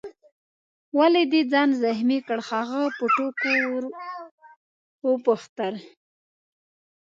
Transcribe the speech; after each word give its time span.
ولي 0.97 1.23
دي 1.31 1.41
ځان 1.51 1.69
زخمي 1.83 2.19
کړ؟ 2.27 2.39
هغه 2.49 2.81
په 2.97 3.05
ټوکو 3.15 3.53
وپوښتل. 5.07 5.75